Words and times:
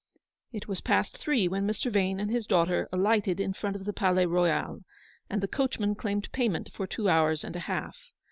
It 0.51 0.67
was 0.67 0.81
past 0.81 1.15
three 1.19 1.47
when 1.47 1.67
Mr. 1.67 1.91
Yane 1.93 2.19
and 2.19 2.31
his 2.31 2.47
daughter 2.47 2.89
alighted 2.91 3.39
in 3.39 3.53
front 3.53 3.75
of 3.75 3.85
the 3.85 3.93
Palais 3.93 4.25
Royal, 4.25 4.79
and 5.29 5.41
the 5.43 5.47
coachman 5.47 5.93
claimed 5.93 6.31
payment 6.31 6.71
for 6.73 6.87
two 6.87 7.07
hours 7.07 7.43
and 7.43 7.55
a 7.55 7.59
half. 7.69 7.97